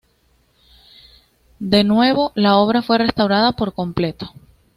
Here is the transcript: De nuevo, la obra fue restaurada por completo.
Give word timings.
De 1.59 1.83
nuevo, 1.83 2.31
la 2.33 2.55
obra 2.55 2.81
fue 2.81 2.97
restaurada 2.97 3.51
por 3.51 3.75
completo. 3.75 4.33